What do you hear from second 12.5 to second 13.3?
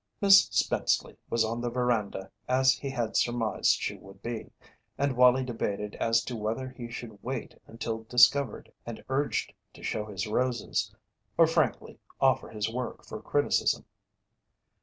work for